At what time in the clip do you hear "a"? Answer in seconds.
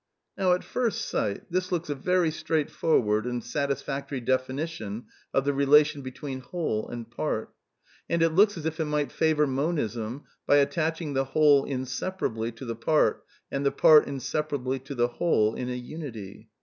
1.87-1.93, 15.69-15.79